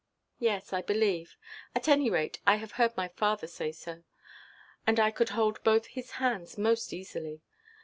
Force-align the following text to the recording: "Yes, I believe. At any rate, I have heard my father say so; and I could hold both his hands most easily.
"Yes, 0.39 0.73
I 0.73 0.81
believe. 0.81 1.37
At 1.75 1.87
any 1.87 2.09
rate, 2.09 2.39
I 2.47 2.55
have 2.55 2.71
heard 2.71 2.97
my 2.97 3.09
father 3.09 3.45
say 3.45 3.71
so; 3.71 4.01
and 4.87 4.99
I 4.99 5.11
could 5.11 5.29
hold 5.29 5.63
both 5.63 5.85
his 5.85 6.13
hands 6.13 6.57
most 6.57 6.91
easily. 6.91 7.43